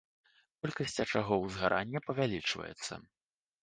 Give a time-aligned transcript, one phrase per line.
[0.63, 2.93] Колькасць ачагоў узгарання павялічваецца.